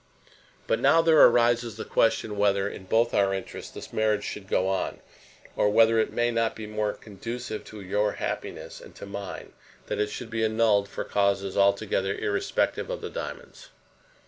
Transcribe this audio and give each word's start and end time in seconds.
]But 0.65 0.79
now 0.79 1.03
there 1.03 1.21
arises 1.23 1.75
the 1.75 1.85
question 1.85 2.35
whether, 2.35 2.67
in 2.67 2.85
both 2.85 3.13
our 3.13 3.35
interests, 3.35 3.69
this 3.71 3.93
marriage 3.93 4.23
should 4.23 4.47
go 4.49 4.67
on, 4.67 4.99
or 5.55 5.69
whether 5.69 5.99
it 5.99 6.11
may 6.11 6.31
not 6.31 6.55
be 6.55 6.65
more 6.65 6.93
conducive 6.93 7.63
to 7.65 7.81
your 7.81 8.13
happiness 8.13 8.81
and 8.81 8.95
to 8.95 9.05
mine 9.05 9.53
that 9.85 9.99
it 9.99 10.09
should 10.09 10.31
be 10.31 10.43
annulled 10.43 10.89
for 10.89 11.03
causes 11.03 11.55
altogether 11.55 12.15
irrespective 12.15 12.89
of 12.89 13.01
the 13.01 13.11
diamonds. 13.11 13.69